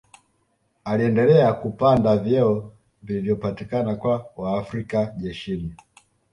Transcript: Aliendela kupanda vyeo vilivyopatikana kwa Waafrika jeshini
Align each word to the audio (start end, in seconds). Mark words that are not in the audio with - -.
Aliendela 0.85 1.53
kupanda 1.53 2.17
vyeo 2.17 2.71
vilivyopatikana 3.03 3.95
kwa 3.95 4.25
Waafrika 4.37 5.05
jeshini 5.17 5.73